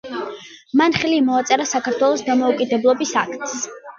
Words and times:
მან 0.79 0.95
ხელი 1.01 1.19
მოაწერა 1.27 1.67
საქართველოს 1.73 2.25
დამოუკიდებლობის 2.31 3.13
აქტს. 3.25 3.55